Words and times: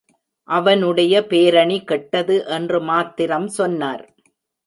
அவனுடைய 0.49 1.13
பேரணி 1.25 1.77
கெட்டது 1.83 2.37
என்று 2.47 2.79
மாத்திரம் 2.81 3.47
சொன்னார். 3.47 4.03